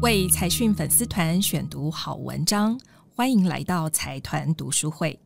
[0.00, 2.80] 为财讯粉丝团选读好文章，
[3.14, 5.18] 欢迎来到财团读书会。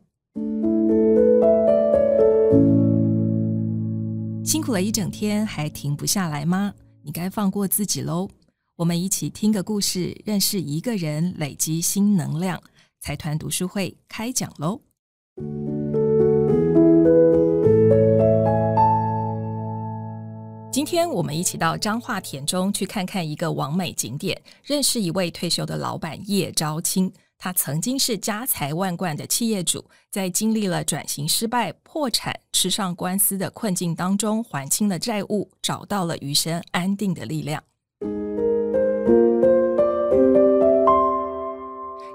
[4.43, 6.73] 辛苦了一整天，还停不下来吗？
[7.01, 8.29] 你该放过自己喽。
[8.75, 12.61] 我们一起听个故事，认识一个人，累积新能量。
[12.99, 14.81] 财团读书会开讲喽！
[20.73, 27.13] 今天我们一起到彰化田中去看看一个完美景点，认识一位退休的老板叶昭清。
[27.37, 37.63] 他曾经是家财万贯的企业主，在经历了转型失败、破产、吃上官司的困境当中，还清了债务，找到了余生安定的力量。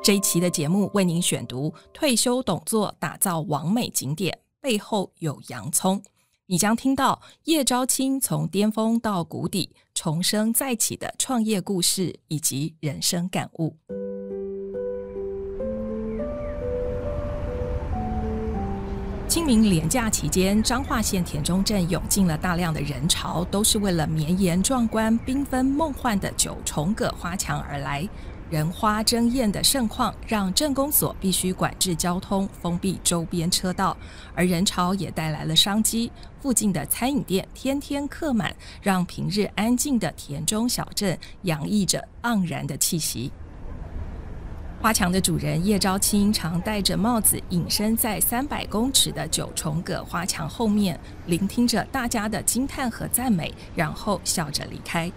[0.03, 6.03] 这一期的节目为您选读：退休董座打造完美景点，背后有洋葱。
[6.51, 13.77] 你将听到叶昭清从巅峰到谷底重生再起的创业故事以及人生感悟。
[19.29, 28.09] 清明连假期间，彰化县田中镇涌进了大量的人潮，都是为了绵延壮观、缤纷梦幻的九重葛花墙而来。
[28.51, 33.95] 人花争艳的盛况，让镇公所必须管制交通，封闭周边车道，
[34.35, 36.11] 而人潮也带来了商机。
[36.41, 43.31] 附近的餐饮店天天客满，让平日安静的田中小镇洋溢着盎然的气息。
[44.81, 55.11] 花墙的主人叶昭清常戴着帽子，隐身在三百公尺的九重葛花墙后面，聆听着大家的惊叹和赞美，然后笑着离开。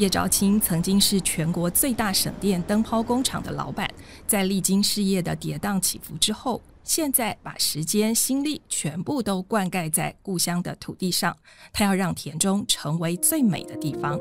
[0.00, 3.86] 叶昭清曾经是全国最大省电灯泡工厂的老板，
[4.26, 11.36] 在历经事业的跌宕起伏之后，现在把时间心力全部都灌溉在故乡的土地上。
[11.70, 14.18] 他要让田中成为最美的地方。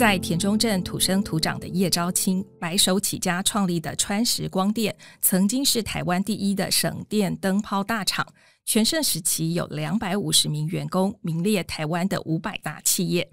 [0.00, 8.26] 在田中镇土生土长的叶昭清，白手起家创立的川石光电，曾经是台湾第一的省电灯泡大厂。
[8.64, 13.28] 全盛时期有两百五十名员工，名列台湾的五百大企业。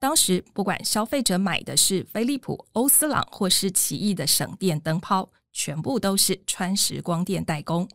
[0.00, 7.88] 当时不管消费者买的是飞利浦、欧司朗或是奇异的省电灯泡，全部都是川石光电代工。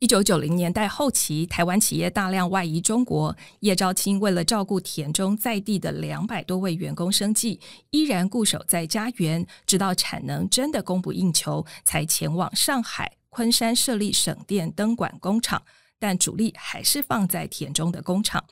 [0.00, 7.58] 一九九零年代后期，台湾企业大量外移中国，叶昭清为了照顾田中在地的两百多位员工生计，
[7.90, 13.16] 依然固守在家园，直到产能真的供不应求，才前往上海。
[13.28, 15.60] 昆山设立省电灯管工厂，
[15.98, 18.44] 但主力还是放在田中的工厂。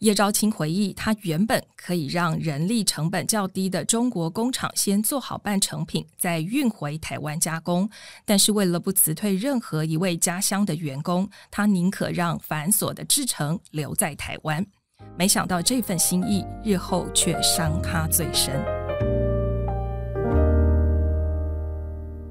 [0.00, 7.88] 叶昭清回忆，他原本可以让人力成本较低的中国工厂先做好半成品，再运回台湾加工。
[8.24, 14.64] 但是为了不辞退任何一位家乡的员工，他宁可让繁琐的制成留在台湾。
[15.16, 18.81] 没想到这份心意，日后却伤他最深。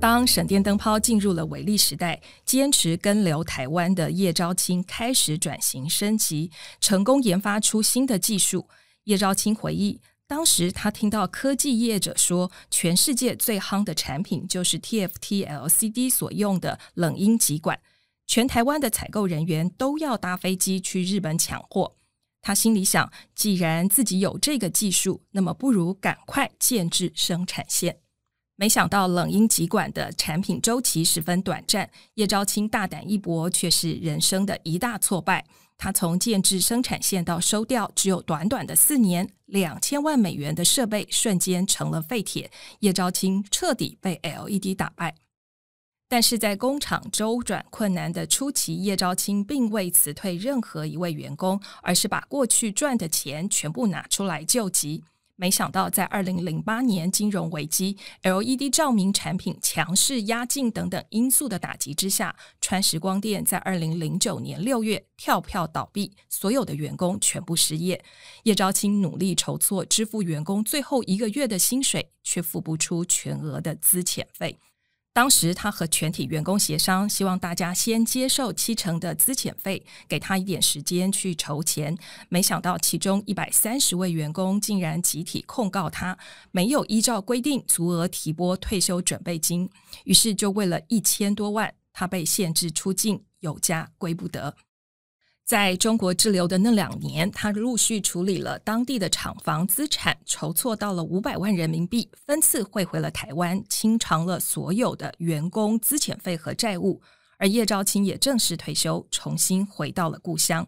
[0.02, 8.68] 当省电灯泡进入了伟力时代，坚持跟留台湾的叶昭清开始转型升级，成功研发出新的技术。
[9.04, 17.80] 叶昭清回忆，当时他听到科技业者说，全世界最夯的产品就是 TFT LCD 所用的冷阴极管，
[18.26, 21.94] 全台湾的采购人员都要搭飞机去日本抢货。
[22.42, 28.00] 他心里想，既然自己有这个技术，那么不如赶快建制生产线。
[28.62, 35.44] 没想到冷音极管的产品周期十分短暂，叶昭清大胆一搏，却是人生的一大挫败。
[35.80, 42.52] 他从建制生产线到收掉，只有短短的四年，两千万美元的设备瞬间成了废铁，
[42.82, 45.16] 叶昭清彻底被 LED 打败。
[46.08, 55.04] 但是在工厂周转困难的初期，叶昭清并未辞退任何一位员工，而是把过去赚的钱全部拿出来救急。
[55.42, 68.06] 没想到，在二零零八年金融危机、LED 照明产品强势压境等等因素的打击之下，川时光电在二零零九年六月跳票倒闭，所有的员工全部失业。
[68.44, 74.60] 叶昭清努力筹措支付员工最后一个月的薪水，却付不出全额的资遣费。
[75.14, 81.98] 当时他和全体员工协商，希望大家先接受七成的资遣费，给他一点时间去筹钱。
[82.30, 86.18] 没想到其中一百三十位员工竟然集体控告他
[86.52, 89.70] 没有依照规定足额提拨退休准备金，
[90.06, 94.56] 于是就为了一千多万，他被限制出境，有家归不得。
[95.46, 107.02] 在中国滞留的那两年，他陆续处理了当地的厂房资产，筹措到了五百万人民币，分次汇回了台湾，清偿了所有的员工资遣费和债务。
[107.38, 110.66] 而叶兆清也正式退休，重新回到了故乡。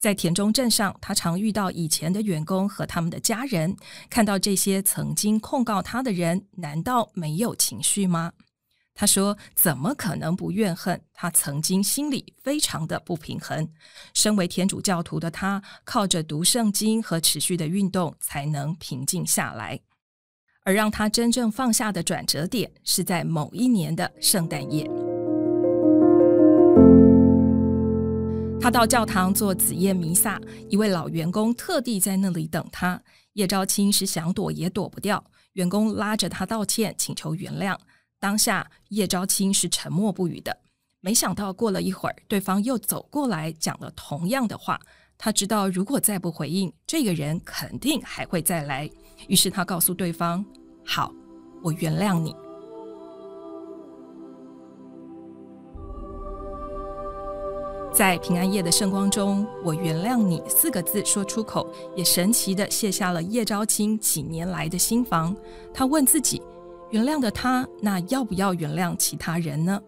[0.00, 3.74] 在田中镇上，他常遇到以前的员工和他们的家人，
[4.10, 8.32] 看到这些曾经控告他的人，难道没有情绪吗？
[8.96, 11.00] 他说：“怎么可能不怨恨？
[11.12, 13.68] 他曾经心里非常的不平衡。
[14.14, 19.80] 身为天主教徒的他，靠着读圣经和持续的运动，才能平静下来。
[20.62, 24.88] 而让他真正放下的转折点，是在某一年的圣诞夜。
[28.60, 33.02] 他到教堂做子夜弥撒，一位老员工特地在那里等他。
[33.32, 35.22] 叶昭清是想躲也躲不掉，
[35.54, 37.76] 员工拉着他道歉，请求原谅。”
[38.24, 40.56] 当下叶昭清是沉默不语的，
[41.00, 44.80] 没想到过了一会儿，对方又走过来讲了同样的话。
[45.18, 48.90] 他知道如果再不回应，这个人肯定还会再来。
[49.28, 50.42] 于是他告诉对方
[50.86, 51.12] ：“好，
[51.62, 52.34] 我原谅你。”
[57.92, 65.36] 在平安夜的圣光中，“我原谅你”四个字说出口，也神奇的卸下了叶昭清几年来的心防。
[65.74, 66.40] 他问自己。
[66.94, 69.82] 原谅的他，那要不要原谅其他人呢？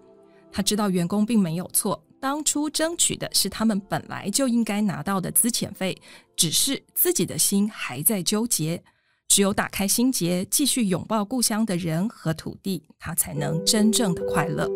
[0.51, 5.97] 他知道员工并没有错，当初争取的是他们本来就应该拿到的资遣费，
[6.35, 8.83] 只是自己的心还在纠结。
[9.29, 14.69] 只有打开心结，继续拥抱故乡的人和土地，他才能真正的快乐。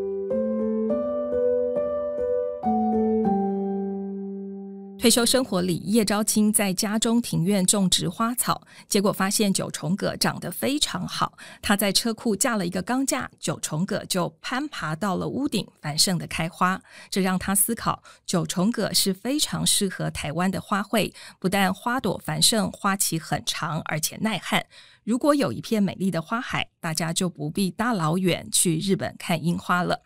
[5.01, 11.39] 退休生活里，叶昭清在家中庭院种植花草，结果发现九重葛长得非常好。
[11.63, 16.79] 他在车库架了一个钢架，九重葛就攀爬到了屋顶，繁盛的开花。
[17.09, 24.67] 这让他思考，九重葛是非常适合台湾的花卉，不但花朵繁盛，花期很长，而且耐旱。
[25.03, 30.03] 如果有一片美丽的花海，大家就不必大老远去日本看樱花了。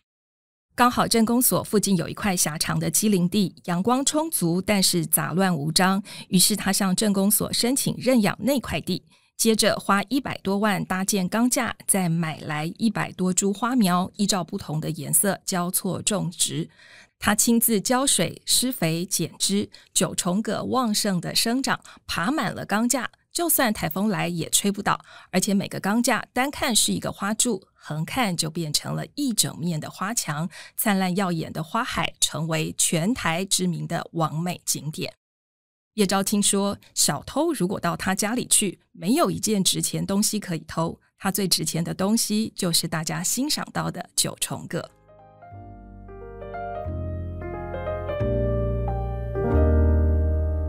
[0.77, 6.03] 刚好镇公所附近有一块狭长的机林地，阳光充足，但是杂乱无章。
[6.27, 9.01] 于是他向镇公所申请认养那块地，
[9.37, 16.69] 接着花一百多万搭建钢架，再买来一百多株花苗，依照不同的颜色交错种植。
[17.21, 23.09] 他亲自浇水、施肥、剪枝，九重葛旺盛的生长，爬满了钢架。
[23.35, 35.13] 就算台风来也吹不倒，而且每个钢架单看是一个花柱，横看就变成了一整面的花墙，灿烂耀眼的花海成为全台知名的完美景点。
[35.95, 44.89] 叶昭听说：“小偷如果到他家里去，没有一件值钱东西可以偷，他最值钱的东西就是大家欣赏到的九重葛。”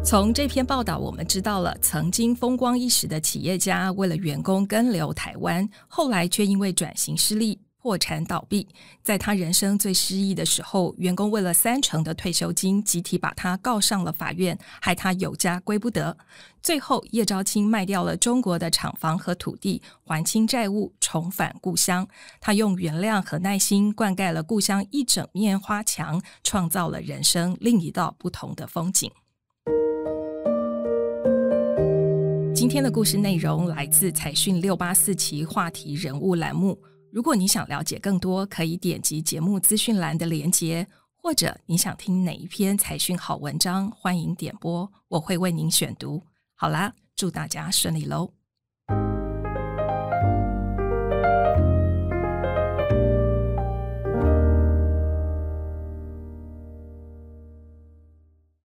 [0.05, 8.67] 从这篇报道，我们知道了曾经风光一时的企业家，为了员工跟留台湾，后来却因为转型失利破产倒闭。
[9.01, 16.15] 在他人生最失意的时候，员工为了三成的退休金，集体把他告上了法院，害他有家归不得。
[16.61, 22.07] 最后，叶昭清卖掉了中国的厂房和土地，还清债务，重返故乡。
[22.39, 29.11] 他用原谅和耐心灌溉了故乡一整面花墙，创造了人生另一道不同的风景。
[32.65, 36.75] 今天的故事内容来自财讯六八四期话题人物栏目。
[37.11, 46.23] 如果你想了解更多，可以点击节目资讯栏的连接，或者你想听哪一篇财讯好文章，欢迎点播，我会为您选读。
[46.55, 48.31] 好啦，祝大家顺利喽！